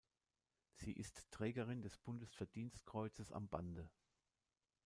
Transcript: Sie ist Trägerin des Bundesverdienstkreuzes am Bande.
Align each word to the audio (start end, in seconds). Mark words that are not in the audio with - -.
Sie 0.73 0.93
ist 0.93 1.27
Trägerin 1.29 1.83
des 1.83 1.95
Bundesverdienstkreuzes 1.99 3.31
am 3.31 3.47
Bande. 3.49 3.87